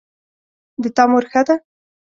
[0.81, 1.55] د تا مور ښه ده